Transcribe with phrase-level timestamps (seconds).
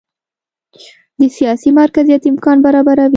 [1.19, 3.09] د سیاسي مرکزیت امکان برابروي.